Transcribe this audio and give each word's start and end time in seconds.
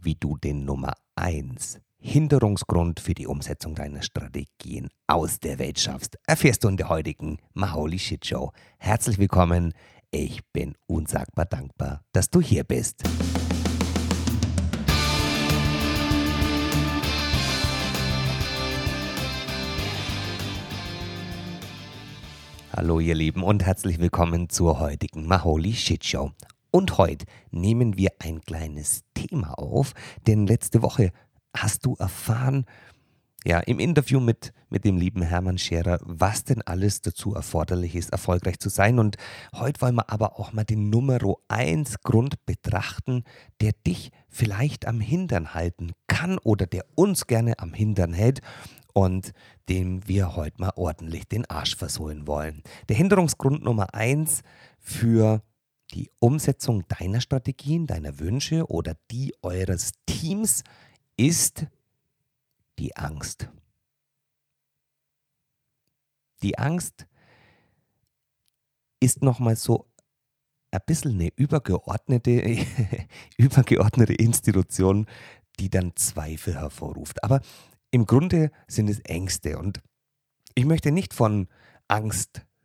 wie 0.00 0.14
du 0.14 0.36
den 0.36 0.64
Nummer 0.64 0.94
1 1.16 1.80
Hinderungsgrund 2.06 3.00
für 3.00 3.14
die 3.14 3.26
Umsetzung 3.26 3.74
deiner 3.74 4.02
Strategien 4.02 4.90
aus 5.06 5.40
der 5.40 5.58
Welt 5.58 5.80
schaffst, 5.80 6.18
erfährst 6.26 6.62
du 6.62 6.68
in 6.68 6.76
der 6.76 6.90
heutigen 6.90 7.38
Maholi 7.54 7.98
Shit 7.98 8.26
Show. 8.26 8.52
Herzlich 8.76 9.18
willkommen. 9.18 9.72
Ich 10.10 10.42
bin 10.52 10.74
unsagbar 10.86 11.46
dankbar, 11.46 12.02
dass 12.12 12.28
du 12.28 12.42
hier 12.42 12.62
bist. 12.64 13.02
Hallo 22.76 23.00
ihr 23.00 23.14
Lieben 23.14 23.42
und 23.42 23.64
herzlich 23.64 23.98
willkommen 23.98 24.50
zur 24.50 24.78
heutigen 24.78 25.26
Maholi 25.26 25.72
Shit 25.72 26.04
Show. 26.04 26.32
Und 26.74 26.98
heute 26.98 27.26
nehmen 27.52 27.96
wir 27.96 28.10
ein 28.18 28.40
kleines 28.40 29.04
Thema 29.14 29.56
auf, 29.60 29.92
denn 30.26 30.48
letzte 30.48 30.82
Woche 30.82 31.12
hast 31.56 31.86
du 31.86 31.94
erfahren, 32.00 32.64
ja, 33.44 33.60
im 33.60 33.78
Interview 33.78 34.18
mit, 34.18 34.52
mit 34.70 34.84
dem 34.84 34.96
lieben 34.96 35.22
Hermann 35.22 35.56
Scherer, 35.56 36.00
was 36.02 36.42
denn 36.42 36.62
alles 36.62 37.00
dazu 37.00 37.32
erforderlich 37.32 37.94
ist, 37.94 38.10
erfolgreich 38.10 38.58
zu 38.58 38.70
sein. 38.70 38.98
Und 38.98 39.18
heute 39.54 39.82
wollen 39.82 39.94
wir 39.94 40.10
aber 40.10 40.40
auch 40.40 40.52
mal 40.52 40.64
den 40.64 40.90
Nummer 40.90 41.20
1 41.46 42.00
Grund 42.00 42.44
betrachten, 42.44 43.22
der 43.60 43.70
dich 43.86 44.10
vielleicht 44.28 44.88
am 44.88 44.98
Hintern 44.98 45.54
halten 45.54 45.92
kann 46.08 46.38
oder 46.38 46.66
der 46.66 46.86
uns 46.96 47.28
gerne 47.28 47.60
am 47.60 47.72
Hintern 47.72 48.12
hält 48.14 48.40
und 48.94 49.30
dem 49.68 50.08
wir 50.08 50.34
heute 50.34 50.60
mal 50.60 50.72
ordentlich 50.74 51.28
den 51.28 51.48
Arsch 51.48 51.76
versohlen 51.76 52.26
wollen. 52.26 52.64
Der 52.88 52.96
Hinderungsgrund 52.96 53.62
Nummer 53.62 53.94
eins 53.94 54.42
für 54.80 55.40
die 55.92 56.10
Umsetzung 56.18 56.86
deiner 56.88 57.20
Strategien, 57.20 57.86
deiner 57.86 58.18
Wünsche 58.18 58.66
oder 58.66 58.96
die 59.10 59.34
eures 59.42 59.92
Teams 60.06 60.64
ist 61.16 61.66
die 62.78 62.96
Angst. 62.96 63.48
Die 66.42 66.58
Angst 66.58 67.06
ist 69.00 69.22
nochmal 69.22 69.56
so 69.56 69.86
ein 70.70 70.80
bisschen 70.86 71.12
eine 71.12 71.30
übergeordnete, 71.36 72.66
übergeordnete 73.38 74.14
Institution, 74.14 75.06
die 75.60 75.70
dann 75.70 75.94
Zweifel 75.94 76.54
hervorruft. 76.54 77.22
Aber 77.22 77.40
im 77.90 78.06
Grunde 78.06 78.50
sind 78.66 78.90
es 78.90 79.00
Ängste 79.00 79.58
und 79.58 79.80
ich 80.54 80.64
möchte 80.64 80.90
nicht 80.90 81.14
von 81.14 81.48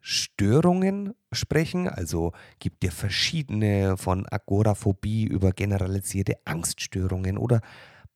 Angststörungen 0.10 1.14
sprechen, 1.32 1.88
also 1.88 2.32
gibt 2.58 2.84
es 2.84 2.96
verschiedene 2.96 3.96
von 3.96 4.26
Agoraphobie 4.28 5.26
über 5.26 5.52
generalisierte 5.52 6.34
Angststörungen 6.46 7.38
oder 7.38 7.62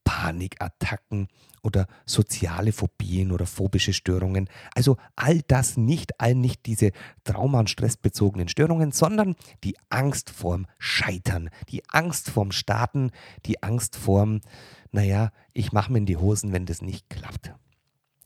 Panikattacken 0.03 1.27
oder 1.61 1.85
soziale 2.07 2.71
Phobien 2.71 3.31
oder 3.31 3.45
phobische 3.45 3.93
Störungen. 3.93 4.49
Also 4.73 4.97
all 5.15 5.43
das 5.47 5.77
nicht, 5.77 6.19
all 6.19 6.33
nicht 6.33 6.65
diese 6.65 6.93
trauma- 7.25 7.59
und 7.59 7.69
stressbezogenen 7.69 8.47
Störungen, 8.47 8.91
sondern 8.91 9.35
die 9.63 9.75
Angst 9.91 10.31
vorm 10.31 10.65
Scheitern, 10.79 11.51
die 11.69 11.83
Angst 11.89 12.31
vorm 12.31 12.51
Starten, 12.51 13.11
die 13.45 13.61
Angst 13.61 13.95
vorm 13.97 14.41
naja, 14.91 15.31
ich 15.53 15.71
mache 15.71 15.91
mir 15.91 15.99
in 15.99 16.07
die 16.07 16.17
Hosen, 16.17 16.53
wenn 16.53 16.65
das 16.65 16.81
nicht 16.81 17.07
klappt. 17.11 17.53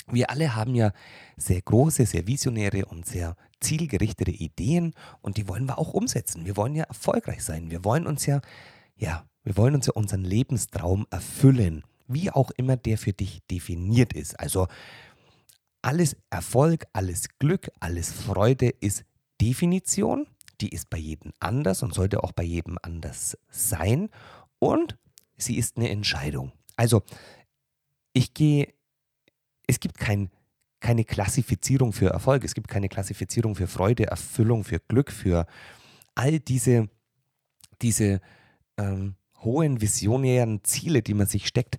Wir 0.09 0.29
alle 0.29 0.55
haben 0.55 0.73
ja 0.75 0.91
sehr 1.35 1.61
große, 1.61 2.05
sehr 2.05 2.27
visionäre 2.27 2.85
und 2.85 3.05
sehr 3.05 3.35
zielgerichtete 3.59 4.31
Ideen 4.31 4.93
und 5.21 5.37
die 5.37 5.47
wollen 5.47 5.65
wir 5.65 5.77
auch 5.77 5.93
umsetzen. 5.93 6.45
Wir 6.45 6.55
wollen 6.55 6.75
ja 6.75 6.85
erfolgreich 6.85 7.43
sein. 7.43 7.71
Wir 7.71 7.83
wollen 7.83 8.07
uns 8.07 8.25
ja, 8.25 8.41
ja, 8.95 9.25
wir 9.43 9.57
wollen 9.57 9.75
uns 9.75 9.87
ja 9.87 9.93
unseren 9.93 10.23
Lebenstraum 10.23 11.07
erfüllen, 11.09 11.83
wie 12.07 12.31
auch 12.31 12.51
immer 12.51 12.77
der 12.77 12.97
für 12.97 13.13
dich 13.13 13.41
definiert 13.49 14.13
ist. 14.13 14.39
Also 14.39 14.67
alles 15.81 16.17
Erfolg, 16.29 16.85
alles 16.93 17.27
Glück, 17.39 17.69
alles 17.79 18.11
Freude 18.11 18.69
ist 18.69 19.05
Definition. 19.41 20.27
Die 20.59 20.69
ist 20.69 20.89
bei 20.89 20.97
jedem 20.97 21.33
anders 21.39 21.83
und 21.83 21.93
sollte 21.93 22.23
auch 22.23 22.31
bei 22.31 22.43
jedem 22.43 22.77
anders 22.81 23.37
sein. 23.49 24.09
Und 24.59 24.97
sie 25.37 25.57
ist 25.57 25.77
eine 25.77 25.89
Entscheidung. 25.89 26.51
Also, 26.75 27.03
ich 28.13 28.33
gehe, 28.33 28.73
es 29.67 29.79
gibt 29.79 29.97
kein, 29.99 30.29
keine 30.79 31.03
Klassifizierung 31.03 31.93
für 31.93 32.09
Erfolg, 32.09 32.43
es 32.43 32.55
gibt 32.55 32.67
keine 32.67 32.89
Klassifizierung 32.89 33.55
für 33.55 33.67
Freude, 33.67 34.07
Erfüllung, 34.07 34.63
für 34.63 34.79
Glück, 34.79 35.11
für 35.11 35.45
all 36.15 36.39
diese, 36.39 36.89
diese 37.81 38.21
ähm, 38.77 39.15
hohen 39.43 39.81
visionären 39.81 40.63
Ziele, 40.63 41.01
die 41.01 41.13
man 41.13 41.27
sich 41.27 41.47
steckt. 41.47 41.77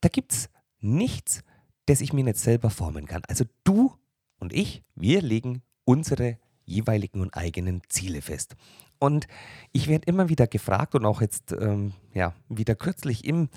Da 0.00 0.08
gibt 0.08 0.32
es 0.32 0.48
nichts, 0.80 1.42
das 1.86 2.00
ich 2.00 2.12
mir 2.12 2.24
nicht 2.24 2.38
selber 2.38 2.70
formen 2.70 3.06
kann. 3.06 3.22
Also 3.28 3.44
du 3.64 3.94
und 4.38 4.52
ich, 4.52 4.82
wir 4.94 5.22
legen 5.22 5.62
unsere 5.84 6.38
jeweiligen 6.64 7.20
und 7.20 7.36
eigenen 7.36 7.82
Ziele 7.88 8.22
fest. 8.22 8.56
Und 8.98 9.26
ich 9.72 9.88
werde 9.88 10.06
immer 10.06 10.28
wieder 10.28 10.46
gefragt 10.46 10.94
und 10.94 11.04
auch 11.04 11.20
jetzt 11.20 11.52
ähm, 11.52 11.92
ja, 12.14 12.32
wieder 12.48 12.74
kürzlich 12.74 13.24
im, 13.24 13.48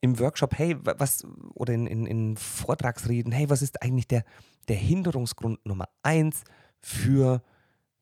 im 0.00 0.18
Workshop, 0.18 0.58
hey, 0.58 0.76
was, 0.80 1.26
oder 1.54 1.74
in, 1.74 1.86
in, 1.86 2.06
in 2.06 2.36
Vortragsreden, 2.36 3.32
hey, 3.32 3.50
was 3.50 3.62
ist 3.62 3.82
eigentlich 3.82 4.08
der, 4.08 4.24
der 4.68 4.76
Hinderungsgrund 4.76 5.64
Nummer 5.66 5.88
eins 6.02 6.42
für 6.80 7.42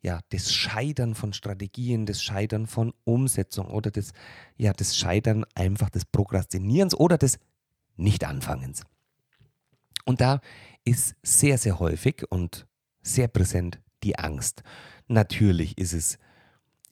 ja, 0.00 0.20
das 0.30 0.52
Scheitern 0.52 1.14
von 1.14 1.32
Strategien, 1.32 2.06
das 2.06 2.22
Scheitern 2.22 2.66
von 2.66 2.94
Umsetzung 3.04 3.66
oder 3.66 3.90
das, 3.90 4.12
ja, 4.56 4.72
das 4.72 4.96
Scheitern 4.96 5.44
einfach 5.54 5.90
des 5.90 6.04
Prokrastinierens 6.04 6.94
oder 6.94 7.18
des 7.18 7.38
Nichtanfangens. 7.96 8.84
Und 10.04 10.20
da 10.20 10.40
ist 10.84 11.16
sehr, 11.22 11.58
sehr 11.58 11.80
häufig 11.80 12.24
und 12.30 12.66
sehr 13.02 13.28
präsent 13.28 13.80
die 14.04 14.18
Angst. 14.18 14.62
Natürlich 15.08 15.76
ist 15.78 15.92
es 15.92 16.18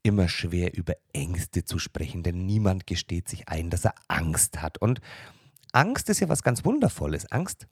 immer 0.07 0.29
schwer, 0.29 0.73
über 0.77 0.95
Ängste 1.13 1.65
zu 1.65 1.81
sprechen, 1.81 2.23
denn 2.23 2.47
niemand 2.47 2.87
gesteht 2.87 3.29
sich 3.29 3.49
ein, 3.49 3.71
dass 3.71 3.85
er 3.85 3.95
Angst 4.07 4.63
hat. 4.63 4.79
Und 4.79 5.01
Angst 5.73 6.09
ist 6.09 6.21
ja 6.21 6.29
was 6.29 6.45
ganz 6.45 6.65
Wundervolles. 6.65 7.31
Angst 7.33 7.67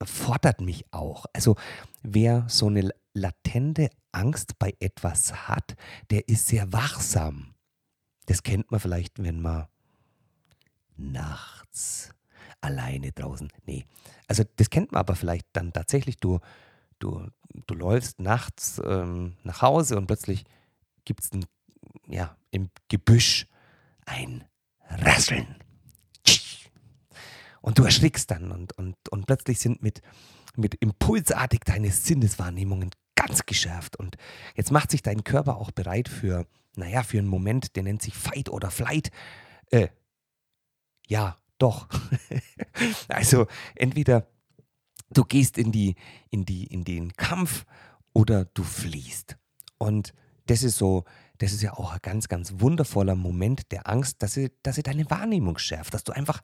fordert 0.00 0.60
mich 0.60 0.84
auch. 0.92 1.26
Also 1.32 1.56
wer 2.02 2.44
so 2.48 2.68
eine 2.68 2.90
latente 3.14 3.90
Angst 4.12 4.60
bei 4.60 4.74
etwas 4.78 5.48
hat, 5.48 5.74
der 6.10 6.28
ist 6.28 6.46
sehr 6.46 6.72
wachsam. 6.72 7.54
Das 8.26 8.44
kennt 8.44 8.70
man 8.70 8.78
vielleicht, 8.78 9.20
wenn 9.20 9.42
man 9.42 9.66
nachts 10.96 12.10
alleine 12.60 13.10
draußen. 13.10 13.48
Nee, 13.66 13.86
also 14.28 14.44
das 14.54 14.70
kennt 14.70 14.92
man 14.92 15.00
aber 15.00 15.16
vielleicht 15.16 15.48
dann 15.52 15.72
tatsächlich. 15.72 16.18
Du, 16.18 16.38
du, 17.00 17.26
du 17.66 17.74
läufst 17.74 18.20
nachts 18.20 18.80
ähm, 18.84 19.36
nach 19.42 19.62
Hause 19.62 19.96
und 19.96 20.06
plötzlich 20.06 20.44
gibt 21.04 21.22
es 21.22 21.30
ja, 22.06 22.36
im 22.50 22.70
Gebüsch 22.88 23.46
ein 24.06 24.44
Rasseln. 24.88 25.56
Und 27.60 27.78
du 27.78 27.84
erschrickst 27.84 28.30
dann 28.30 28.52
und, 28.52 28.76
und, 28.76 28.96
und 29.10 29.26
plötzlich 29.26 29.58
sind 29.58 29.82
mit, 29.82 30.02
mit 30.54 30.74
impulsartig 30.74 31.60
deine 31.64 31.90
Sinneswahrnehmungen 31.90 32.90
ganz 33.14 33.46
geschärft. 33.46 33.96
Und 33.96 34.16
jetzt 34.54 34.70
macht 34.70 34.90
sich 34.90 35.00
dein 35.00 35.24
Körper 35.24 35.56
auch 35.56 35.70
bereit 35.70 36.08
für, 36.08 36.46
naja, 36.76 37.02
für 37.02 37.18
einen 37.18 37.28
Moment, 37.28 37.74
der 37.76 37.82
nennt 37.84 38.02
sich 38.02 38.14
Fight 38.14 38.50
oder 38.50 38.70
Flight. 38.70 39.10
Äh, 39.70 39.88
ja, 41.06 41.38
doch. 41.58 41.88
also 43.08 43.46
entweder 43.76 44.28
du 45.10 45.24
gehst 45.24 45.56
in, 45.56 45.72
die, 45.72 45.94
in, 46.30 46.44
die, 46.44 46.66
in 46.66 46.84
den 46.84 47.14
Kampf 47.14 47.64
oder 48.12 48.44
du 48.44 48.62
fliehst. 48.62 49.38
Und 49.78 50.12
das 50.46 50.62
ist 50.62 50.76
so, 50.76 51.04
das 51.38 51.52
ist 51.52 51.62
ja 51.62 51.74
auch 51.74 51.92
ein 51.92 52.00
ganz, 52.02 52.28
ganz 52.28 52.54
wundervoller 52.58 53.14
Moment 53.14 53.72
der 53.72 53.88
Angst, 53.88 54.22
dass 54.22 54.34
sie, 54.34 54.52
dass 54.62 54.76
sie 54.76 54.82
deine 54.82 55.08
Wahrnehmung 55.10 55.58
schärft, 55.58 55.94
dass 55.94 56.04
du 56.04 56.12
einfach 56.12 56.42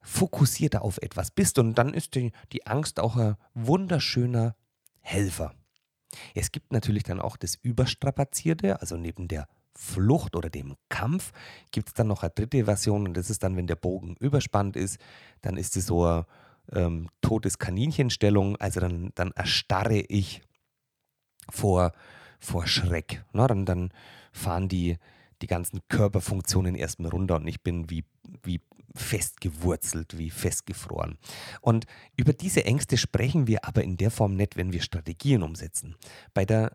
fokussierter 0.00 0.82
auf 0.82 0.98
etwas 0.98 1.30
bist. 1.30 1.58
Und 1.58 1.74
dann 1.74 1.94
ist 1.94 2.14
die, 2.14 2.32
die 2.52 2.66
Angst 2.66 3.00
auch 3.00 3.16
ein 3.16 3.36
wunderschöner 3.54 4.56
Helfer. 5.00 5.54
Es 6.34 6.52
gibt 6.52 6.72
natürlich 6.72 7.02
dann 7.02 7.20
auch 7.20 7.36
das 7.36 7.54
Überstrapazierte, 7.54 8.80
also 8.80 8.96
neben 8.96 9.28
der 9.28 9.46
Flucht 9.74 10.34
oder 10.34 10.50
dem 10.50 10.74
Kampf 10.88 11.32
gibt 11.70 11.88
es 11.88 11.94
dann 11.94 12.08
noch 12.08 12.22
eine 12.22 12.30
dritte 12.30 12.64
Version 12.64 13.06
und 13.06 13.16
das 13.16 13.30
ist 13.30 13.44
dann, 13.44 13.56
wenn 13.56 13.68
der 13.68 13.76
Bogen 13.76 14.16
überspannt 14.18 14.74
ist, 14.74 14.98
dann 15.40 15.56
ist 15.56 15.76
es 15.76 15.86
so 15.86 16.04
eine 16.04 16.26
ähm, 16.72 17.08
totes 17.20 17.58
Kaninchenstellung, 17.58 18.56
also 18.56 18.80
dann, 18.80 19.12
dann 19.14 19.30
erstarre 19.32 20.00
ich 20.00 20.42
vor 21.48 21.92
vor 22.38 22.66
Schreck. 22.66 23.24
Na, 23.32 23.46
dann, 23.46 23.66
dann 23.66 23.90
fahren 24.32 24.68
die, 24.68 24.96
die 25.42 25.46
ganzen 25.46 25.80
Körperfunktionen 25.88 26.74
erstmal 26.74 27.10
runter 27.10 27.36
und 27.36 27.46
ich 27.46 27.62
bin 27.62 27.90
wie, 27.90 28.04
wie 28.42 28.60
festgewurzelt, 28.94 30.18
wie 30.18 30.30
festgefroren. 30.30 31.18
Und 31.60 31.86
über 32.16 32.32
diese 32.32 32.64
Ängste 32.64 32.96
sprechen 32.96 33.46
wir 33.46 33.64
aber 33.64 33.84
in 33.84 33.96
der 33.96 34.10
Form 34.10 34.34
nicht, 34.34 34.56
wenn 34.56 34.72
wir 34.72 34.82
Strategien 34.82 35.42
umsetzen. 35.42 35.96
Bei 36.34 36.44
der 36.44 36.72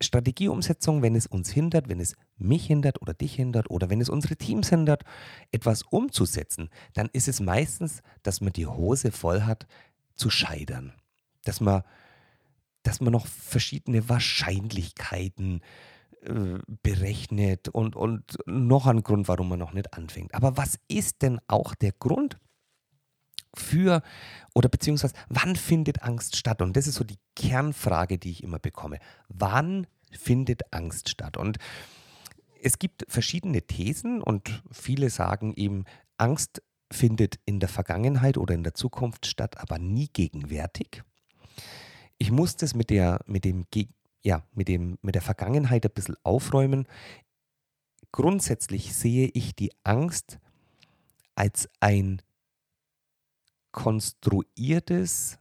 Strategieumsetzung, 0.00 1.02
wenn 1.02 1.16
es 1.16 1.26
uns 1.26 1.50
hindert, 1.50 1.88
wenn 1.88 2.00
es 2.00 2.16
mich 2.36 2.66
hindert 2.66 3.00
oder 3.00 3.14
dich 3.14 3.34
hindert 3.34 3.70
oder 3.70 3.88
wenn 3.88 4.00
es 4.00 4.10
unsere 4.10 4.36
Teams 4.36 4.68
hindert, 4.68 5.04
etwas 5.52 5.82
umzusetzen, 5.82 6.68
dann 6.92 7.08
ist 7.12 7.28
es 7.28 7.40
meistens, 7.40 8.02
dass 8.22 8.40
man 8.40 8.52
die 8.52 8.66
Hose 8.66 9.10
voll 9.10 9.42
hat, 9.42 9.66
zu 10.14 10.28
scheitern. 10.28 10.92
Dass 11.44 11.60
man, 11.60 11.82
dass 12.86 13.00
man 13.00 13.12
noch 13.12 13.26
verschiedene 13.26 14.08
Wahrscheinlichkeiten 14.08 15.60
äh, 16.22 16.58
berechnet 16.82 17.68
und, 17.68 17.96
und 17.96 18.38
noch 18.46 18.86
ein 18.86 19.02
Grund, 19.02 19.28
warum 19.28 19.48
man 19.48 19.58
noch 19.58 19.72
nicht 19.72 19.94
anfängt. 19.94 20.34
Aber 20.34 20.56
was 20.56 20.78
ist 20.88 21.22
denn 21.22 21.40
auch 21.48 21.74
der 21.74 21.92
Grund, 21.92 22.38
für 23.58 24.02
oder 24.54 24.68
beziehungsweise 24.68 25.14
wann 25.28 25.56
findet 25.56 26.02
Angst 26.02 26.36
statt? 26.36 26.62
Und 26.62 26.76
das 26.76 26.86
ist 26.86 26.96
so 26.96 27.04
die 27.04 27.18
Kernfrage, 27.34 28.18
die 28.18 28.30
ich 28.30 28.42
immer 28.42 28.58
bekomme. 28.58 28.98
Wann 29.28 29.86
findet 30.10 30.72
Angst 30.72 31.08
statt? 31.08 31.36
Und 31.36 31.58
es 32.62 32.78
gibt 32.78 33.04
verschiedene 33.08 33.62
Thesen 33.62 34.22
und 34.22 34.62
viele 34.70 35.10
sagen 35.10 35.54
eben, 35.56 35.84
Angst 36.18 36.62
findet 36.90 37.38
in 37.44 37.60
der 37.60 37.68
Vergangenheit 37.68 38.38
oder 38.38 38.54
in 38.54 38.62
der 38.62 38.74
Zukunft 38.74 39.26
statt, 39.26 39.58
aber 39.58 39.78
nie 39.78 40.08
gegenwärtig. 40.12 41.02
Ich 42.18 42.30
muss 42.30 42.56
das 42.56 42.74
mit 42.74 42.90
der, 42.90 43.20
mit 43.26 43.44
dem, 43.44 43.66
ja, 44.22 44.42
mit 44.52 44.68
dem, 44.68 44.98
mit 45.02 45.14
der 45.14 45.22
Vergangenheit 45.22 45.84
ein 45.84 45.92
bisschen 45.92 46.16
aufräumen. 46.22 46.86
Grundsätzlich 48.12 48.94
sehe 48.94 49.28
ich 49.34 49.54
die 49.54 49.72
Angst 49.84 50.38
als 51.34 51.68
ein 51.80 52.22
konstruiertes, 53.72 55.38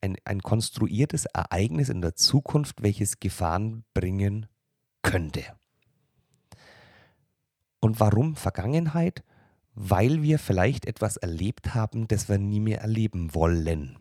ein, 0.00 0.16
ein 0.24 0.40
konstruiertes 0.40 1.26
Ereignis 1.26 1.90
in 1.90 2.00
der 2.00 2.14
Zukunft, 2.16 2.82
welches 2.82 3.20
Gefahren 3.20 3.84
bringen 3.92 4.46
könnte. 5.02 5.44
Und 7.80 8.00
warum 8.00 8.34
Vergangenheit? 8.34 9.22
Weil 9.74 10.22
wir 10.22 10.38
vielleicht 10.38 10.86
etwas 10.86 11.16
erlebt 11.18 11.74
haben, 11.74 12.08
das 12.08 12.28
wir 12.28 12.38
nie 12.38 12.60
mehr 12.60 12.80
erleben 12.80 13.34
wollen. 13.34 13.98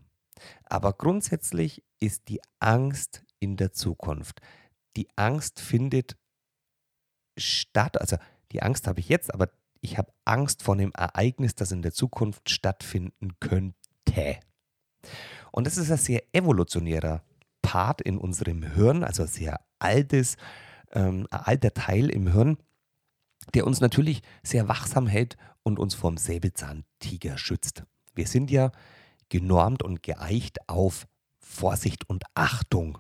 Aber 0.63 0.93
grundsätzlich 0.93 1.83
ist 1.99 2.27
die 2.29 2.41
Angst 2.59 3.23
in 3.39 3.57
der 3.57 3.71
Zukunft. 3.71 4.41
Die 4.95 5.07
Angst 5.15 5.59
findet 5.59 6.17
statt, 7.37 7.99
also 7.99 8.17
die 8.51 8.63
Angst 8.63 8.87
habe 8.87 8.99
ich 8.99 9.09
jetzt, 9.09 9.33
aber 9.33 9.49
ich 9.81 9.97
habe 9.97 10.11
Angst 10.25 10.63
vor 10.63 10.73
einem 10.73 10.91
Ereignis, 10.93 11.55
das 11.55 11.71
in 11.71 11.81
der 11.81 11.93
Zukunft 11.93 12.49
stattfinden 12.49 13.39
könnte. 13.39 14.39
Und 15.51 15.67
das 15.67 15.77
ist 15.77 15.91
ein 15.91 15.97
sehr 15.97 16.23
evolutionärer 16.33 17.23
Part 17.61 18.01
in 18.01 18.17
unserem 18.17 18.63
Hirn, 18.63 19.03
also 19.03 19.23
ein 19.23 19.27
sehr 19.27 19.59
altes, 19.79 20.37
ähm, 20.91 21.27
alter 21.29 21.73
Teil 21.73 22.09
im 22.09 22.31
Hirn, 22.31 22.57
der 23.53 23.67
uns 23.67 23.81
natürlich 23.81 24.21
sehr 24.43 24.67
wachsam 24.67 25.07
hält 25.07 25.37
und 25.63 25.79
uns 25.79 25.95
vom 25.95 26.17
Säbelzahntiger 26.17 27.37
schützt. 27.37 27.83
Wir 28.15 28.27
sind 28.27 28.51
ja 28.51 28.71
genormt 29.29 29.83
und 29.83 30.03
geeicht 30.03 30.69
auf 30.69 31.07
Vorsicht 31.39 32.09
und 32.09 32.23
Achtung. 32.35 32.97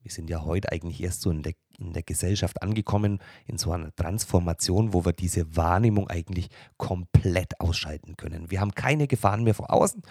Wir 0.00 0.10
sind 0.10 0.30
ja 0.30 0.44
heute 0.44 0.70
eigentlich 0.70 1.02
erst 1.02 1.22
so 1.22 1.30
in 1.30 1.42
der 1.42 1.54
in 1.78 1.92
der 1.92 2.02
Gesellschaft 2.02 2.62
angekommen, 2.62 3.18
in 3.46 3.58
so 3.58 3.72
einer 3.72 3.94
Transformation, 3.94 4.92
wo 4.92 5.04
wir 5.04 5.12
diese 5.12 5.56
Wahrnehmung 5.56 6.08
eigentlich 6.08 6.48
komplett 6.76 7.60
ausschalten 7.60 8.16
können. 8.16 8.50
Wir 8.50 8.60
haben 8.60 8.74
keine 8.74 9.06
Gefahren 9.06 9.44
mehr 9.44 9.54
vor 9.54 9.72
außen, 9.72 10.02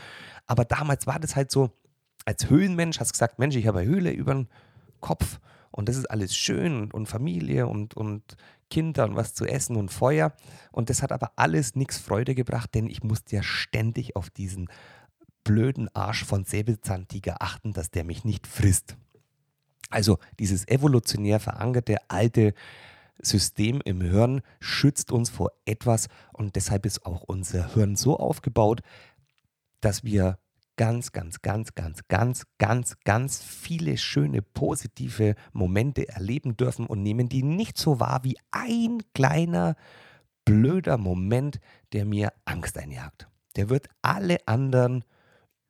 aber 0.46 0.66
damals 0.66 1.08
war 1.08 1.20
das 1.20 1.36
halt 1.36 1.52
so, 1.52 1.72
als 2.26 2.50
Höhlenmensch 2.50 3.00
hast 3.00 3.10
du 3.10 3.14
gesagt, 3.14 3.40
Mensch, 3.40 3.56
ich 3.56 3.68
habe 3.68 3.80
eine 3.80 3.90
Höhle 3.90 4.12
über 4.12 4.34
den 4.34 4.48
Kopf 5.00 5.40
und 5.72 5.90
das 5.90 5.98
ist 5.98 6.10
alles 6.10 6.36
schön 6.36 6.92
und 6.92 7.08
Familie 7.08 7.68
und, 7.68 7.96
und 7.96 8.38
Kinder 8.70 9.06
und 9.06 9.16
was 9.16 9.34
zu 9.34 9.46
essen 9.46 9.76
und 9.76 9.92
Feuer. 9.92 10.34
Und 10.72 10.90
das 10.90 11.04
hat 11.04 11.12
aber 11.12 11.34
alles 11.36 11.76
nichts 11.76 11.98
Freude 11.98 12.34
gebracht, 12.34 12.74
denn 12.74 12.88
ich 12.88 13.04
musste 13.04 13.36
ja 13.36 13.44
ständig 13.44 14.16
auf 14.16 14.30
diesen 14.30 14.70
blöden 15.46 15.88
Arsch 15.96 16.26
von 16.26 16.44
Säbelzahntiger 16.44 17.42
achten, 17.42 17.72
dass 17.72 17.90
der 17.90 18.04
mich 18.04 18.26
nicht 18.26 18.48
frisst. 18.48 18.98
Also 19.90 20.20
dieses 20.40 20.68
evolutionär 20.68 21.40
verankerte 21.40 21.98
alte 22.10 22.54
System 23.22 23.80
im 23.86 24.02
Hirn 24.02 24.42
schützt 24.60 25.14
uns 25.14 25.30
vor 25.30 25.52
etwas 25.64 26.08
und 26.34 26.58
deshalb 26.58 26.86
ist 26.86 27.06
auch 27.06 27.22
unser 27.22 27.74
Hirn 27.74 27.96
so 27.96 28.18
aufgebaut, 28.18 28.82
dass 29.80 30.04
wir 30.04 30.38
ganz, 30.76 31.12
ganz, 31.12 31.42
ganz, 31.42 31.76
ganz, 31.76 32.02
ganz, 32.10 32.44
ganz, 32.58 32.98
ganz 33.06 33.42
viele 33.42 33.98
schöne 33.98 34.42
positive 34.42 35.36
Momente 35.54 36.10
erleben 36.10 36.58
dürfen 36.58 36.88
und 36.88 37.02
nehmen 37.02 37.30
die 37.30 37.44
nicht 37.44 37.78
so 37.78 38.00
wahr 38.00 38.24
wie 38.24 38.38
ein 38.52 39.02
kleiner 39.14 39.76
blöder 40.44 40.98
Moment, 40.98 41.60
der 41.94 42.06
mir 42.06 42.34
Angst 42.44 42.78
einjagt. 42.78 43.28
Der 43.56 43.70
wird 43.70 43.88
alle 44.02 44.46
anderen 44.48 45.06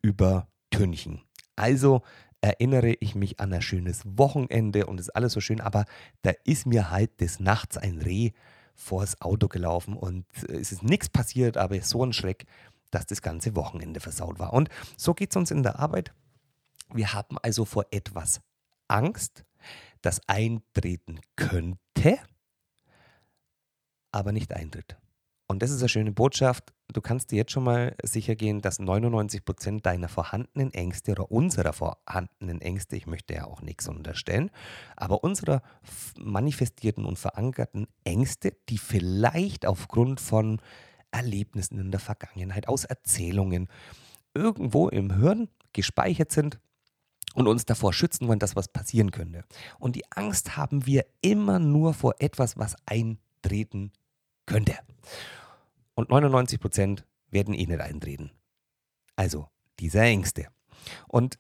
übertünchen. 0.06 1.24
Also 1.56 2.04
erinnere 2.42 2.94
ich 3.00 3.16
mich 3.16 3.40
an 3.40 3.52
ein 3.52 3.62
schönes 3.63 4.04
Wochenende 4.06 4.86
und 4.86 5.00
ist 5.00 5.16
alles 5.16 5.34
so 5.34 5.42
schön, 5.42 5.62
aber 5.62 5.86
da 6.22 6.31
ist 6.44 6.68
mir 6.68 6.92
halt 6.92 7.22
des 7.22 7.40
Nachts 7.40 7.75
ein 7.78 8.00
Reh 8.00 8.31
vors 8.75 9.19
Auto 9.22 9.48
gelaufen 9.48 9.96
und 9.96 10.25
es 10.48 10.72
ist 10.72 10.84
nichts 10.84 11.10
passiert, 11.10 11.57
aber 11.57 11.81
so 11.81 12.06
ein 12.06 12.13
Schreck, 12.13 12.46
dass 12.92 13.07
das 13.07 13.24
ganze 13.24 13.56
Wochenende 13.56 14.00
versaut 14.00 14.38
war. 14.38 14.54
Und 14.54 14.69
so 14.96 15.16
geht 15.16 15.31
es 15.31 15.38
uns 15.38 15.50
in 15.50 15.63
der 15.63 15.80
Arbeit. 15.80 16.13
Wir 16.94 17.13
haben 17.13 17.38
also 17.42 17.66
vor 17.66 17.86
etwas 17.90 18.42
Angst, 18.88 19.44
das 20.02 20.22
eintreten 20.28 21.19
könnte, 21.36 22.19
aber 24.12 24.31
nicht 24.31 24.54
eintritt. 24.54 24.98
Und 25.48 25.63
das 25.63 25.72
ist 25.72 25.80
eine 25.80 25.90
schöne 25.90 26.12
Botschaft. 26.12 26.75
Du 26.95 27.01
kannst 27.01 27.31
dir 27.31 27.36
jetzt 27.36 27.51
schon 27.51 27.65
mal 27.65 27.94
sicher 28.03 28.38
gehen, 28.38 28.62
dass 28.62 28.80
99 28.80 29.44
Prozent 29.44 29.86
deiner 29.86 30.07
vorhandenen 30.07 30.74
Ängste 30.74 31.12
oder 31.12 31.30
unserer 31.30 31.74
vorhandenen 31.74 32.62
Ängste, 32.62 32.95
ich 32.95 33.06
möchte 33.06 33.33
ja 33.33 33.44
auch 33.47 33.62
nichts 33.62 33.89
unterstellen, 33.89 34.50
aber 34.95 35.21
unserer 35.21 35.62
manifestierten 36.18 37.03
und 37.06 37.19
verankerten 37.19 37.88
Ängste, 38.06 38.56
die 38.69 38.77
vielleicht 38.77 39.65
aufgrund 39.65 40.21
von 40.21 40.62
Erlebnissen 41.12 41.80
in 41.80 41.92
der 41.92 42.00
Vergangenheit, 42.00 42.69
aus 42.69 42.86
Erzählungen, 42.86 43.68
irgendwo 44.33 44.88
im 44.88 45.18
Hirn 45.18 45.50
gespeichert 45.74 46.31
sind 46.31 46.62
und 47.33 47.50
uns 47.50 47.65
davor 47.65 47.92
schützen 47.92 48.30
wollen, 48.30 48.39
dass 48.39 48.56
was 48.56 48.69
passieren 48.69 49.12
könnte. 49.12 49.44
Und 49.80 49.97
die 49.97 50.09
Angst 50.13 50.56
haben 50.56 50.86
wir 50.86 51.06
immer 51.19 51.59
nur 51.59 51.94
vor 51.94 52.15
etwas, 52.19 52.57
was 52.57 52.77
eintreten 52.86 53.92
könnte. 54.45 54.77
Und 55.95 56.09
99 56.09 56.59
Prozent 56.59 57.06
werden 57.31 57.54
eh 57.54 57.66
nicht 57.66 57.81
eintreten. 57.81 58.31
Also 59.16 59.47
diese 59.80 60.02
Ängste. 60.02 60.47
Und 61.07 61.40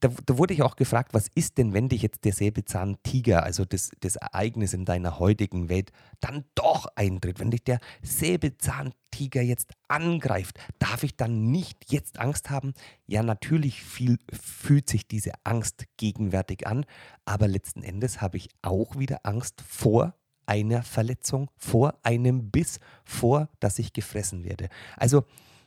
da, 0.00 0.08
da, 0.24 0.38
wurde 0.38 0.54
ich 0.54 0.62
auch 0.62 0.76
gefragt, 0.76 1.12
was 1.12 1.28
ist 1.34 1.58
denn, 1.58 1.74
wenn 1.74 1.90
dich 1.90 2.00
jetzt 2.00 2.24
der 2.24 2.32
Säbelzahntiger, 2.32 3.42
also 3.42 3.66
das, 3.66 3.90
das 4.00 4.16
Ereignis 4.16 4.72
in 4.72 4.86
deiner 4.86 5.18
heutigen 5.18 5.68
Welt, 5.68 5.92
dann 6.20 6.44
doch 6.54 6.86
eintritt? 6.96 7.38
Wenn 7.38 7.50
dich 7.50 7.64
der 7.64 7.80
Säbelzahntiger 8.02 9.42
jetzt 9.42 9.74
angreift, 9.88 10.58
darf 10.78 11.02
ich 11.02 11.16
dann 11.16 11.50
nicht 11.50 11.92
jetzt 11.92 12.18
Angst 12.18 12.48
haben? 12.48 12.72
Ja, 13.06 13.22
natürlich 13.22 13.82
viel, 13.82 14.18
fühlt 14.32 14.88
sich 14.88 15.06
diese 15.06 15.32
Angst 15.44 15.84
gegenwärtig 15.98 16.66
an, 16.66 16.86
aber 17.26 17.46
letzten 17.46 17.82
Endes 17.82 18.22
habe 18.22 18.38
ich 18.38 18.48
auch 18.62 18.98
wieder 18.98 19.20
Angst 19.24 19.60
vor 19.60 20.14
einer 20.50 20.82
Verletzung, 20.82 21.48
vor 21.56 21.94
einem 22.02 22.50
Biss, 22.50 22.80
vor, 23.04 23.48
dass 23.60 23.78
ich 23.78 23.92
gefressen 23.92 24.42
werde. 24.42 24.68
Also 24.96 25.24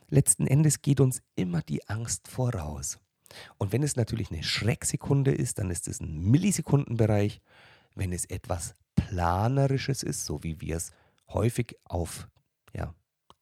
letzten 0.10 0.46
Endes 0.46 0.82
geht 0.82 1.00
uns 1.00 1.22
immer 1.36 1.62
die 1.62 1.88
Angst 1.88 2.28
voraus. 2.28 3.00
Und 3.58 3.72
wenn 3.72 3.82
es 3.82 3.96
natürlich 3.96 4.30
eine 4.30 4.44
Schrecksekunde 4.44 5.32
ist, 5.32 5.58
dann 5.58 5.72
ist 5.72 5.88
es 5.88 6.02
ein 6.02 6.20
Millisekundenbereich. 6.20 7.42
Wenn 7.96 8.12
es 8.12 8.26
etwas 8.26 8.76
Planerisches 8.96 10.04
ist, 10.04 10.26
so 10.26 10.44
wie 10.44 10.60
wir 10.60 10.76
es 10.76 10.92
häufig 11.30 11.78
auf 11.86 12.28
ja, 12.74 12.94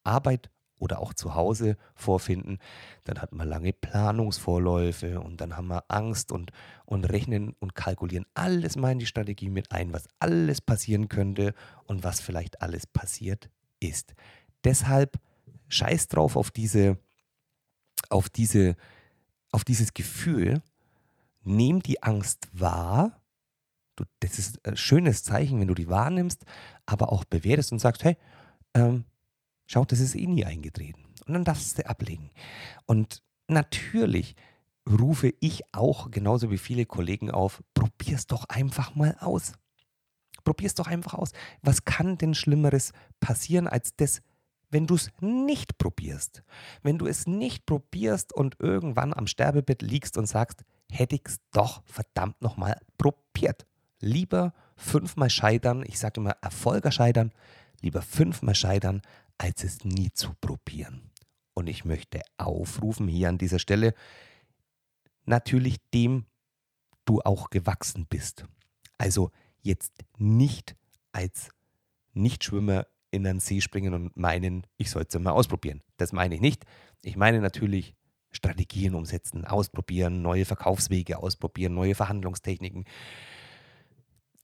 Arbeit 0.03 0.51
oder 0.81 0.99
auch 0.99 1.13
zu 1.13 1.35
Hause 1.35 1.77
vorfinden, 1.93 2.57
dann 3.03 3.21
hat 3.21 3.33
man 3.33 3.47
lange 3.47 3.71
Planungsvorläufe 3.71 5.21
und 5.21 5.39
dann 5.39 5.55
haben 5.55 5.67
wir 5.67 5.85
Angst 5.89 6.31
und, 6.31 6.51
und 6.85 7.05
rechnen 7.05 7.55
und 7.59 7.75
kalkulieren 7.75 8.25
alles 8.33 8.75
mal 8.75 8.91
in 8.91 8.99
die 8.99 9.05
Strategie 9.05 9.49
mit 9.49 9.71
ein, 9.71 9.93
was 9.93 10.07
alles 10.19 10.59
passieren 10.59 11.07
könnte 11.07 11.53
und 11.85 12.03
was 12.03 12.19
vielleicht 12.19 12.63
alles 12.63 12.87
passiert 12.87 13.49
ist. 13.79 14.15
Deshalb 14.63 15.19
scheiß 15.67 16.07
drauf 16.07 16.35
auf 16.35 16.49
diese, 16.49 16.97
auf 18.09 18.27
diese, 18.29 18.75
auf 19.51 19.63
dieses 19.63 19.93
Gefühl, 19.93 20.63
nehm 21.43 21.83
die 21.83 22.01
Angst 22.01 22.49
wahr. 22.53 23.21
Du, 23.95 24.03
das 24.19 24.39
ist 24.39 24.65
ein 24.67 24.77
schönes 24.77 25.23
Zeichen, 25.23 25.59
wenn 25.59 25.67
du 25.67 25.75
die 25.75 25.89
wahrnimmst, 25.89 26.43
aber 26.87 27.11
auch 27.11 27.23
bewertest 27.23 27.71
und 27.71 27.79
sagst, 27.79 28.03
hey, 28.03 28.17
ähm, 28.73 29.05
Schau, 29.71 29.85
das 29.85 30.01
ist 30.01 30.15
eh 30.15 30.27
nie 30.27 30.43
eingetreten. 30.43 31.01
Und 31.25 31.33
dann 31.33 31.45
darfst 31.45 31.77
du 31.77 31.87
ablegen. 31.87 32.29
Und 32.87 33.23
natürlich 33.47 34.35
rufe 34.85 35.33
ich 35.39 35.61
auch 35.71 36.11
genauso 36.11 36.51
wie 36.51 36.57
viele 36.57 36.85
Kollegen 36.85 37.31
auf, 37.31 37.63
probier's 37.73 38.27
doch 38.27 38.43
einfach 38.49 38.95
mal 38.95 39.15
aus. 39.21 39.53
Probier's 40.43 40.75
doch 40.75 40.87
einfach 40.87 41.13
aus. 41.13 41.31
Was 41.61 41.85
kann 41.85 42.17
denn 42.17 42.33
Schlimmeres 42.33 42.91
passieren 43.21 43.65
als 43.65 43.95
das, 43.95 44.21
wenn 44.71 44.87
du 44.87 44.95
es 44.95 45.09
nicht 45.21 45.77
probierst? 45.77 46.43
Wenn 46.83 46.97
du 46.97 47.07
es 47.07 47.25
nicht 47.25 47.65
probierst 47.65 48.33
und 48.33 48.57
irgendwann 48.59 49.13
am 49.13 49.25
Sterbebett 49.25 49.83
liegst 49.83 50.17
und 50.17 50.25
sagst, 50.25 50.65
hätte 50.91 51.15
ich 51.15 51.23
es 51.25 51.37
doch 51.53 51.81
verdammt 51.85 52.41
nochmal 52.41 52.77
probiert. 52.97 53.65
Lieber 54.01 54.53
fünfmal 54.75 55.29
scheitern, 55.29 55.85
ich 55.87 55.97
sage 55.97 56.19
immer 56.19 56.35
Erfolger 56.41 56.91
scheitern, 56.91 57.31
lieber 57.79 58.01
fünfmal 58.01 58.55
scheitern, 58.55 59.01
als 59.41 59.63
es 59.63 59.83
nie 59.83 60.11
zu 60.13 60.35
probieren. 60.39 61.09
Und 61.55 61.67
ich 61.67 61.83
möchte 61.83 62.21
aufrufen 62.37 63.07
hier 63.07 63.27
an 63.27 63.39
dieser 63.39 63.57
Stelle, 63.57 63.95
natürlich 65.25 65.77
dem 65.95 66.25
du 67.05 67.21
auch 67.21 67.49
gewachsen 67.49 68.05
bist. 68.07 68.45
Also 68.99 69.31
jetzt 69.63 69.93
nicht 70.19 70.75
als 71.11 71.49
Nichtschwimmer 72.13 72.85
in 73.09 73.25
einen 73.25 73.39
See 73.39 73.61
springen 73.61 73.95
und 73.95 74.15
meinen, 74.15 74.67
ich 74.77 74.91
sollte 74.91 75.17
es 75.17 75.23
mal 75.23 75.31
ausprobieren. 75.31 75.81
Das 75.97 76.13
meine 76.13 76.35
ich 76.35 76.41
nicht. 76.41 76.65
Ich 77.01 77.17
meine 77.17 77.41
natürlich 77.41 77.95
Strategien 78.31 78.93
umsetzen, 78.93 79.45
ausprobieren, 79.45 80.21
neue 80.21 80.45
Verkaufswege 80.45 81.17
ausprobieren, 81.17 81.73
neue 81.73 81.95
Verhandlungstechniken. 81.95 82.85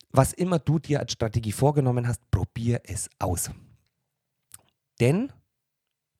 Was 0.09 0.33
immer 0.33 0.57
du 0.57 0.79
dir 0.79 0.99
als 0.99 1.11
Strategie 1.13 1.51
vorgenommen 1.51 2.07
hast, 2.07 2.31
probier 2.31 2.81
es 2.83 3.11
aus. 3.19 3.51
Denn 4.99 5.31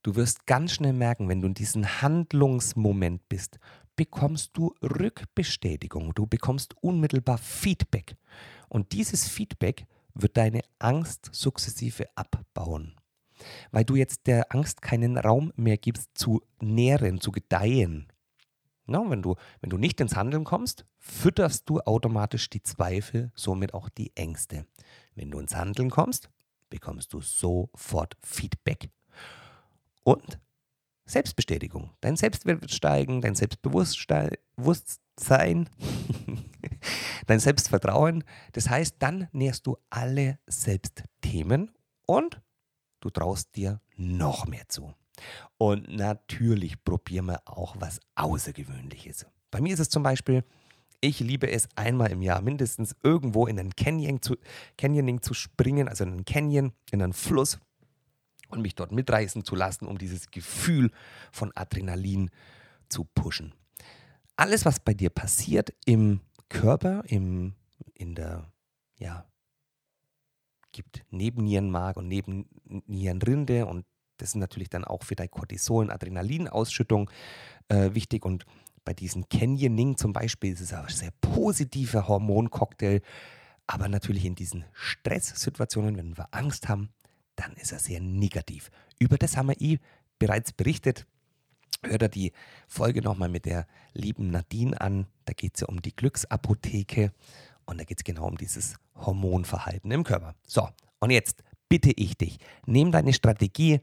du 0.04 0.16
wirst 0.16 0.46
ganz 0.46 0.74
schnell 0.74 0.94
merken, 0.94 1.30
wenn 1.30 1.42
du 1.42 1.48
in 1.48 1.54
diesem 1.54 2.02
Handlungsmoment 2.02 3.28
bist, 3.30 3.60
bekommst 3.96 4.52
du 4.56 4.76
Rückbestätigung, 4.82 6.14
du 6.14 6.28
bekommst 6.28 6.76
unmittelbar 6.82 7.38
Feedback. 7.38 8.16
Und 8.70 8.94
dieses 8.94 9.28
Feedback 9.28 9.88
wird 10.14 10.38
deine 10.38 10.62
Angst 10.80 11.30
sukzessive 11.32 12.06
abbauen. 12.16 12.96
Weil 13.72 13.86
du 13.86 13.96
jetzt 13.96 14.28
der 14.28 14.54
Angst 14.54 14.82
keinen 14.82 15.18
Raum 15.18 15.52
mehr 15.56 15.78
gibst 15.78 16.10
zu 16.16 16.42
nähren, 16.60 17.22
zu 17.22 17.32
gedeihen. 17.32 18.08
Na, 18.86 19.08
wenn, 19.10 19.22
du, 19.22 19.36
wenn 19.62 19.70
du 19.70 19.78
nicht 19.78 20.00
ins 20.00 20.16
Handeln 20.16 20.44
kommst, 20.44 20.86
fütterst 20.98 21.70
du 21.70 21.82
automatisch 21.82 22.50
die 22.50 22.64
Zweifel, 22.64 23.32
somit 23.36 23.74
auch 23.74 23.90
die 23.90 24.16
Ängste. 24.16 24.66
Wenn 25.14 25.30
du 25.30 25.40
ins 25.40 25.56
Handeln 25.56 25.90
kommst, 25.90 26.30
bekommst 26.70 27.14
du 27.14 27.22
sofort 27.22 28.18
Feedback. 28.22 28.90
Und 30.04 30.40
Selbstbestätigung. 31.06 31.92
Dein 32.02 32.18
Selbstwert 32.18 32.62
wird 32.62 32.72
steigen, 32.72 33.22
dein 33.22 33.36
Selbstbewusstsein, 33.36 35.70
dein 37.28 37.40
Selbstvertrauen. 37.40 38.26
Das 38.52 38.70
heißt, 38.70 38.96
dann 39.00 39.30
nährst 39.32 39.66
du 39.68 39.78
alle 39.90 40.40
Selbstthemen 40.48 41.72
und 42.06 42.42
du 43.00 43.10
traust 43.10 43.56
dir 43.56 43.80
noch 43.96 44.48
mehr 44.48 44.68
zu. 44.68 44.94
Und 45.58 45.90
natürlich 45.90 46.84
probieren 46.84 47.28
wir 47.28 47.42
auch 47.46 47.78
was 47.80 48.02
Außergewöhnliches. 48.16 49.26
Bei 49.50 49.62
mir 49.62 49.74
ist 49.74 49.80
es 49.80 49.90
zum 49.90 50.04
Beispiel, 50.04 50.44
ich 51.02 51.20
liebe 51.20 51.50
es 51.50 51.68
einmal 51.76 52.12
im 52.12 52.22
Jahr 52.22 52.42
mindestens 52.42 52.96
irgendwo 53.04 53.46
in 53.48 53.60
einen 53.60 53.76
Canyon 53.76 54.22
zu, 54.22 54.36
Canyoning 54.78 55.22
zu 55.22 55.34
springen, 55.34 55.88
also 55.88 56.04
in 56.04 56.12
einen 56.12 56.26
Canyon, 56.26 56.74
in 56.92 57.02
einen 57.02 57.14
Fluss 57.14 57.60
und 58.50 58.62
mich 58.62 58.76
dort 58.76 58.92
mitreißen 58.92 59.44
zu 59.44 59.56
lassen, 59.56 59.86
um 59.86 59.98
dieses 59.98 60.32
Gefühl 60.32 60.92
von 61.32 61.52
Adrenalin 61.56 62.30
zu 62.90 63.04
pushen. 63.04 63.54
Alles, 64.36 64.66
was 64.66 64.80
bei 64.80 64.94
dir 64.94 65.10
passiert 65.10 65.74
im 65.86 66.22
Körper, 66.50 67.04
im, 67.08 67.54
in 67.94 68.16
der, 68.16 68.52
ja, 68.98 69.26
gibt 70.72 71.04
Nebennierenmark 71.10 71.98
und 71.98 72.08
Nebennierenrinde 72.08 73.66
und 73.66 73.86
das 74.18 74.30
ist 74.30 74.36
natürlich 74.36 74.70
dann 74.70 74.84
auch 74.84 75.04
für 75.04 75.16
deine 75.16 75.30
Cortisol- 75.30 75.86
und 75.86 75.92
Adrenalinausschüttung 75.92 77.10
äh, 77.68 77.94
wichtig 77.94 78.26
und 78.26 78.46
bei 78.88 78.94
diesem 78.94 79.28
Canyoning 79.28 79.98
zum 79.98 80.14
Beispiel 80.14 80.54
ist 80.54 80.62
es 80.62 80.72
ein 80.72 80.88
sehr 80.88 81.12
positiver 81.20 82.08
Hormoncocktail, 82.08 83.02
aber 83.68 83.90
natürlich 83.90 84.24
in 84.24 84.34
diesen 84.34 84.64
Stresssituationen, 84.72 85.98
wenn 85.98 86.18
wir 86.18 86.30
Angst 86.32 86.70
haben, 86.70 86.88
dann 87.36 87.52
ist 87.58 87.74
er 87.74 87.80
sehr 87.80 88.00
negativ. 88.00 88.72
Über 88.98 89.18
das 89.18 89.36
haben 89.36 89.50
wir 89.50 89.60
eh 89.60 89.80
bereits 90.20 90.54
berichtet. 90.54 91.06
Hört 91.84 92.02
er 92.02 92.08
die 92.08 92.32
Folge 92.70 93.02
nochmal 93.02 93.28
mit 93.28 93.44
der 93.44 93.68
lieben 93.92 94.32
Nadine 94.32 94.80
an. 94.80 95.08
Da 95.26 95.34
geht 95.34 95.56
es 95.56 95.62
ja 95.62 95.68
um 95.68 95.82
die 95.82 95.94
Glücksapotheke 95.94 97.12
und 97.66 97.80
da 97.80 97.84
geht 97.84 98.00
es 98.00 98.04
genau 98.06 98.26
um 98.26 98.38
dieses 98.38 98.76
Hormonverhalten 98.96 99.92
im 99.92 100.06
Körper. 100.06 100.34
So, 100.48 100.70
und 101.02 101.10
jetzt 101.10 101.44
bitte 101.68 101.92
ich 101.92 102.18
dich, 102.18 102.38
nimm 102.66 102.94
deine 102.94 103.12
Strategie 103.12 103.82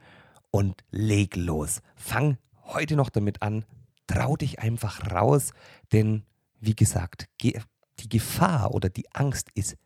und 0.51 0.83
leg 0.91 1.37
los. 1.37 1.83
Fang 1.95 2.39
heute 2.63 2.97
noch 2.97 3.11
damit 3.11 3.43
an. 3.43 3.67
Trau 4.07 4.37
dich 4.37 4.59
einfach 4.61 5.11
raus, 5.11 5.53
denn 5.93 6.25
wie 6.61 6.75
gesagt, 6.75 7.29
die 7.43 8.09
Gefahr 8.09 8.75
oder 8.75 8.89
die 8.89 9.13
Angst 9.15 9.49
ist 9.55 9.77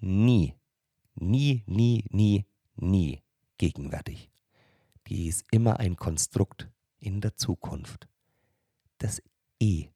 nie, 0.00 0.54
nie, 1.14 1.62
nie, 1.66 2.04
nie 2.10 2.44
nie 2.80 3.22
gegenwärtig. 3.58 4.30
Die 5.06 5.26
ist 5.26 5.44
immer 5.50 5.80
ein 5.80 5.96
Konstrukt 5.96 6.68
in 6.98 7.20
der 7.20 7.36
Zukunft, 7.36 8.08
das 8.98 9.22
eh 9.60 9.88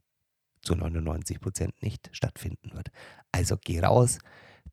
zu 0.63 0.75
99 0.75 1.41
Prozent 1.41 1.83
nicht 1.83 2.09
stattfinden 2.13 2.73
wird. 2.73 2.91
Also 3.33 3.57
geh 3.57 3.81
raus, 3.81 4.19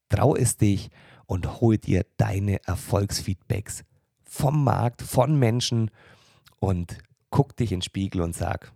trau 0.07 0.35
es 0.35 0.57
dich 0.57 0.89
und 1.25 1.61
hol 1.61 1.77
dir 1.77 2.05
deine 2.17 2.63
Erfolgsfeedbacks 2.65 3.83
vom 4.23 4.63
Markt, 4.63 5.01
von 5.01 5.37
Menschen 5.37 5.91
und 6.59 6.99
guck 7.31 7.55
dich 7.57 7.71
in 7.71 7.77
den 7.79 7.83
Spiegel 7.83 8.21
und 8.21 8.35
sag, 8.35 8.71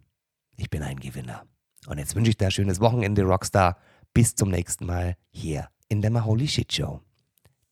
ich 0.57 0.69
bin 0.69 0.83
ein 0.83 1.00
Gewinner. 1.00 1.45
Und 1.88 1.98
jetzt 1.98 2.15
wünsche 2.15 2.29
ich 2.29 2.38
dir 2.38 2.45
ein 2.45 2.51
schönes 2.51 2.79
Wochenende, 2.79 3.24
Rockstar. 3.24 3.77
Bis 4.13 4.36
zum 4.36 4.50
nächsten 4.50 4.86
Mal 4.86 5.15
hier 5.31 5.69
in 5.89 6.01
der 6.01 6.12
Maholi 6.12 6.48
Shit 6.48 6.72
Show. 6.72 7.01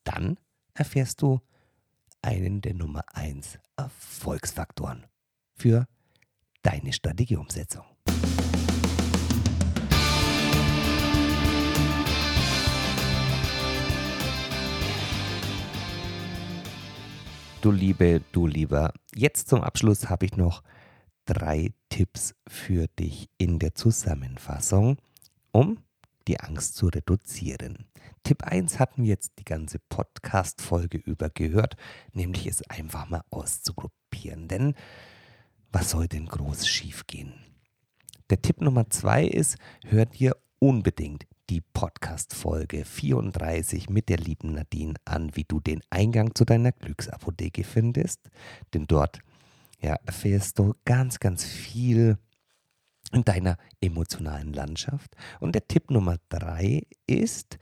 Dann 0.04 0.38
erfährst 0.74 1.22
du, 1.22 1.40
einen 2.24 2.62
der 2.62 2.76
Nummer 2.76 3.04
1 3.14 3.58
Erfolgsfaktoren 3.78 5.06
für 5.54 5.88
deine 6.62 6.94
Strategieumsetzung. 6.94 7.84
Du 17.62 17.72
Liebe, 17.72 18.22
du 18.32 18.48
Lieber, 18.48 18.92
jetzt 19.14 19.48
zum 19.48 19.62
Abschluss 19.62 20.10
habe 20.10 20.26
ich 20.26 20.36
noch 20.36 20.64
drei 21.26 21.74
Tipps 21.90 22.36
für 22.48 22.88
dich 22.88 23.30
in 23.38 23.60
der 23.60 23.76
Zusammenfassung, 23.76 24.98
um 25.52 25.80
die 26.28 26.40
Angst 26.40 26.76
zu 26.76 26.88
reduzieren. 26.88 27.86
Tipp 28.24 28.44
1 28.44 28.80
hatten 28.80 29.04
wir 29.04 29.10
jetzt 29.10 29.40
die 29.40 29.44
ganze 29.44 29.80
Podcast-Folge 29.90 30.98
über 30.98 31.30
gehört, 31.30 31.76
nämlich 32.14 32.46
es 32.48 32.62
einfach 32.70 33.10
mal 33.10 33.24
auszuprobieren. 33.30 34.48
Denn 34.48 34.76
was 35.72 35.92
soll 35.92 36.08
denn 36.08 36.28
groß 36.28 36.68
schiefgehen? 36.68 37.34
Der 38.30 38.42
Tipp 38.42 38.62
Nummer 38.62 38.90
2 38.90 39.26
ist, 39.26 39.58
hör 39.86 40.06
dir 40.06 40.38
unbedingt 40.60 41.26
die 41.50 41.62
Podcast-Folge 41.62 42.86
34 42.86 43.90
mit 43.90 44.08
der 44.08 44.18
lieben 44.18 44.54
Nadine 44.54 44.94
an, 45.04 45.36
wie 45.36 45.44
du 45.44 45.60
den 45.60 45.82
Eingang 45.90 46.34
zu 46.36 46.46
deiner 46.46 46.72
Glücksapotheke 46.72 47.64
findest. 47.64 48.30
Denn 48.74 48.86
dort 48.88 49.20
ja, 49.82 49.96
erfährst 50.06 50.60
du 50.60 50.76
ganz, 50.86 51.20
ganz 51.20 51.44
viel 51.44 52.18
in 53.12 53.24
deiner 53.24 53.58
emotionalen 53.82 54.54
Landschaft. 54.54 55.16
Und 55.40 55.54
der 55.54 55.68
Tipp 55.68 55.92
Nummer 55.92 56.18
drei 56.30 56.84
ist 57.08 57.58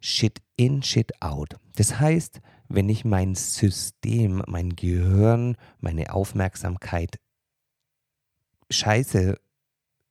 Shit 0.00 0.42
in, 0.56 0.82
Shit 0.82 1.22
out. 1.22 1.56
Das 1.76 1.98
heißt, 2.00 2.40
wenn 2.68 2.88
ich 2.88 3.04
mein 3.04 3.34
System, 3.34 4.42
mein 4.46 4.76
Gehirn, 4.76 5.56
meine 5.80 6.12
Aufmerksamkeit 6.12 7.18
Scheiße 8.70 9.38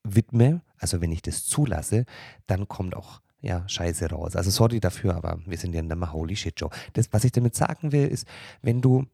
widme, 0.04 0.62
also 0.78 1.02
wenn 1.02 1.12
ich 1.12 1.22
das 1.22 1.46
zulasse, 1.46 2.06
dann 2.48 2.68
kommt 2.68 2.96
auch 2.96 3.22
ja, 3.42 3.68
Scheiße 3.68 4.10
raus. 4.10 4.36
Also 4.36 4.50
sorry 4.50 4.80
dafür, 4.80 5.16
aber 5.16 5.40
wir 5.46 5.58
sind 5.58 5.74
ja 5.74 5.80
in 5.80 5.90
der 5.90 6.14
Holy 6.14 6.36
Shit 6.36 6.60
Show. 6.60 6.70
Das, 6.94 7.12
was 7.12 7.26
ich 7.26 7.32
damit 7.32 7.56
sagen 7.56 7.92
will, 7.92 8.08
ist, 8.08 8.28
wenn 8.62 8.82
du 8.82 9.06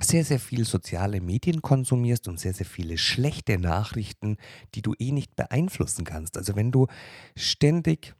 sehr, 0.00 0.24
sehr 0.24 0.40
viel 0.40 0.64
soziale 0.64 1.20
Medien 1.20 1.62
konsumierst 1.62 2.28
und 2.28 2.40
sehr, 2.40 2.54
sehr 2.54 2.66
viele 2.66 2.98
schlechte 2.98 3.58
Nachrichten, 3.58 4.36
die 4.74 4.82
du 4.82 4.94
eh 4.98 5.12
nicht 5.12 5.36
beeinflussen 5.36 6.04
kannst. 6.04 6.36
Also 6.36 6.56
wenn 6.56 6.72
du 6.72 6.86
ständig 7.36 8.14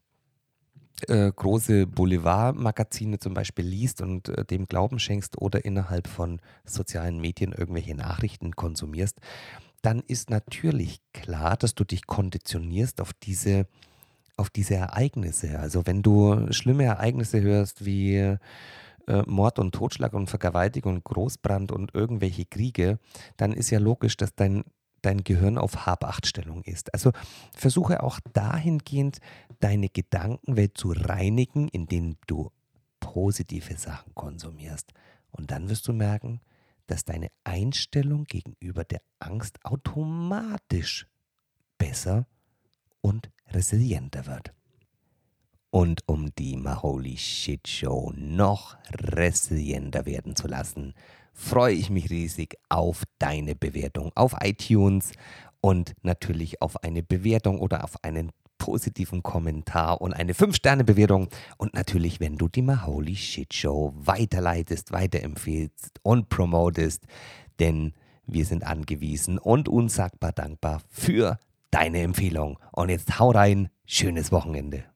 äh, 1.09 1.33
große 1.33 1.87
Boulevardmagazine 1.87 3.19
zum 3.19 3.35
Beispiel 3.35 3.65
liest 3.65 4.01
und 4.01 4.29
äh, 4.29 4.45
dem 4.45 4.67
Glauben 4.67 4.99
schenkst 4.99 5.41
oder 5.41 5.65
innerhalb 5.65 6.07
von 6.07 6.41
sozialen 6.65 7.21
Medien 7.21 7.53
irgendwelche 7.53 7.95
Nachrichten 7.95 8.55
konsumierst, 8.55 9.19
dann 9.81 10.03
ist 10.07 10.31
natürlich 10.31 11.01
klar, 11.13 11.57
dass 11.57 11.75
du 11.75 11.85
dich 11.85 12.07
konditionierst 12.07 13.01
auf 13.01 13.13
diese, 13.15 13.67
auf 14.37 14.49
diese 14.49 14.77
Ereignisse. 14.77 15.59
Also 15.59 15.87
wenn 15.87 16.03
du 16.03 16.53
schlimme 16.53 16.85
Ereignisse 16.85 17.41
hörst 17.41 17.85
wie 17.85 18.37
äh, 19.07 19.23
Mord 19.27 19.59
und 19.59 19.73
Totschlag 19.75 20.13
und 20.13 20.29
Vergewaltigung 20.29 20.97
und 20.97 21.05
Großbrand 21.05 21.73
und 21.73 21.95
irgendwelche 21.95 22.45
Kriege, 22.45 22.99
dann 23.37 23.53
ist 23.53 23.71
ja 23.71 23.79
logisch, 23.79 24.17
dass 24.17 24.35
dein, 24.35 24.65
dein 25.03 25.25
Gehirn 25.25 25.59
auf 25.59 25.87
Hab-Acht-Stellung 25.87 26.63
ist. 26.65 26.93
Also 26.95 27.13
versuche 27.55 28.03
auch 28.03 28.21
dahingehend 28.33 29.19
deine 29.61 29.89
Gedankenwelt 29.89 30.77
zu 30.77 30.93
reinigen, 30.93 31.69
indem 31.69 32.17
du 32.27 32.51
positive 33.01 33.77
Sachen 33.77 34.15
konsumierst. 34.15 34.93
Und 35.31 35.51
dann 35.51 35.69
wirst 35.69 35.89
du 35.89 35.93
merken, 35.93 36.41
dass 36.87 37.05
deine 37.05 37.29
Einstellung 37.45 38.25
gegenüber 38.25 38.85
der 38.85 39.03
Angst 39.19 39.65
automatisch 39.65 41.07
besser 41.79 42.27
und 43.01 43.31
resilienter 43.49 44.27
wird. 44.27 44.53
Und 45.75 46.07
um 46.07 46.35
die 46.35 46.59
Maholi 46.59 47.17
Shit 47.17 47.67
Show 47.67 48.13
noch 48.15 48.77
resilienter 48.93 50.05
werden 50.05 50.37
zu 50.37 50.47
lassen, 50.47 50.93
freue 51.33 51.75
ich 51.75 51.89
mich 51.89 52.11
riesig 52.11 52.59
auf 52.69 53.05
deine 53.19 53.55
Bewertung 53.55 54.13
auf 54.15 54.37
iTunes 54.43 55.13
und 55.63 55.95
natürlich 56.03 56.61
auf 56.61 56.85
eine 56.85 57.03
Bewertung 57.03 57.59
oder 57.59 57.85
auf 57.85 58.05
einen 58.05 58.33
positiven 58.59 59.23
Kommentar 59.23 60.03
und 60.03 60.13
eine 60.13 60.35
5-Sterne-Bewertung. 60.35 61.29
Und 61.57 61.73
natürlich, 61.73 62.21
wenn 62.21 62.37
du 62.37 62.49
die 62.49 62.61
Maholi 62.61 63.17
Shit 63.17 63.55
Show 63.55 63.95
weiterleitest, 63.97 64.93
weiterempfehlst 64.93 66.01
und 66.03 66.29
promotest, 66.29 67.07
denn 67.61 67.95
wir 68.27 68.45
sind 68.45 68.67
angewiesen 68.67 69.39
und 69.39 69.71
unsagbar 69.71 70.33
dankbar 70.33 70.83
für 70.91 71.39
deine 71.71 72.03
Empfehlung. 72.03 72.59
Und 72.73 72.91
jetzt 72.91 73.19
hau 73.19 73.31
rein, 73.31 73.71
schönes 73.87 74.33
Wochenende. 74.33 74.92